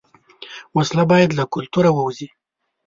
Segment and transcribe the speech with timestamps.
[0.77, 2.27] وسله باید له کلتوره ووځي